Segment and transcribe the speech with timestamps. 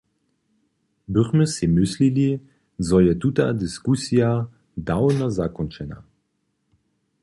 [1.13, 2.29] Běchmy sej myslili,
[2.87, 4.29] zo je tuta diskusija
[4.87, 5.97] dawno zakónčena.